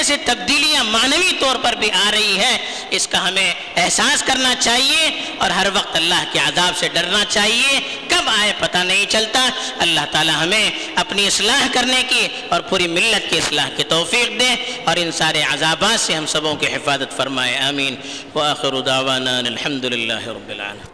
کیسے 0.00 0.16
کیسے 0.16 0.34
تبدیلیاں 0.34 0.84
معنوی 0.84 1.32
طور 1.40 1.56
پر 1.62 1.72
بھی 1.72 1.90
آ 1.90 2.10
رہی 2.10 2.38
ہے 2.38 2.58
اس 2.90 3.08
کا 3.08 3.28
ہمیں 3.28 3.54
احساس 3.76 4.22
کرنا 4.22 4.54
چاہیے 4.54 5.20
اور 5.38 5.50
ہر 5.50 5.66
وقت 5.74 5.96
اللہ 5.96 6.24
کے 6.32 6.38
عذاب 6.38 6.76
سے 6.76 6.88
ڈرنا 6.88 7.24
چاہیے۔ 7.28 7.80
کب 8.08 8.28
آئے 8.40 8.52
پتہ 8.58 8.78
نہیں 8.78 9.06
چلتا۔ 9.08 9.48
اللہ 9.78 10.00
تعالی 10.10 10.30
ہمیں 10.30 10.70
اپنی 10.94 11.26
اصلاح 11.26 11.66
کرنے 11.72 12.02
کی 12.08 12.28
اور 12.48 12.60
پوری 12.60 12.88
ملت 12.88 13.30
کی 13.30 13.38
اصلاح 13.38 13.68
کی 13.76 13.84
توفیق 13.84 14.40
دے 14.40 14.54
اور 14.84 14.96
ان 14.96 15.12
سارے 15.12 15.42
عذابات 15.42 16.00
سے 16.00 16.14
ہم 16.14 16.26
سبوں 16.26 16.56
کی 16.56 16.66
حفاظت 16.66 17.16
فرمائے، 17.16 17.56
آمین۔ 17.56 17.96
وآخر 18.34 18.80
دعوانا 18.80 19.38
الحمد 19.38 19.84
للہ 19.84 20.26
رب 20.26 20.48
العالمين 20.48 20.89